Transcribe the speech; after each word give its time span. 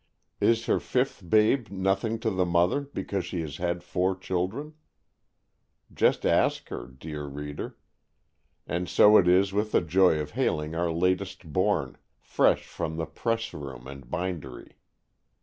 Is 0.39 0.65
her 0.65 0.79
fifth 0.79 1.29
babe 1.29 1.69
nothing 1.69 2.17
to 2.21 2.31
the 2.31 2.43
mother, 2.43 2.81
because 2.91 3.23
she 3.23 3.41
has 3.41 3.57
had 3.57 3.83
four 3.83 4.15
children? 4.15 4.73
Just 5.93 6.25
ask 6.25 6.69
her, 6.69 6.87
dear 6.87 7.25
reader! 7.25 7.77
And 8.65 8.89
so 8.89 9.15
is 9.19 9.51
it 9.51 9.55
with 9.55 9.73
the 9.73 9.81
joy 9.81 10.17
of 10.19 10.31
hailing 10.31 10.73
our 10.73 10.91
latest 10.91 11.53
born, 11.53 11.97
fresh 12.19 12.65
from 12.65 12.95
the 12.97 13.05
press 13.05 13.53
room 13.53 13.85
and 13.85 14.09
bindery! 14.09 14.79